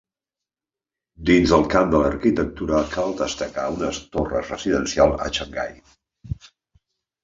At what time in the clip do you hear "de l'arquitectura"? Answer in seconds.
1.91-2.81